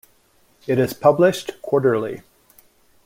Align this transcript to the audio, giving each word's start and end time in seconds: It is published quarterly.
It 0.65 0.79
is 0.79 0.95
published 0.95 1.61
quarterly. 1.61 2.23